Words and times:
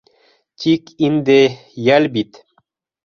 -Тик 0.63 0.89
инде, 1.09 1.37
йәл 1.89 2.09
бит. 2.17 2.45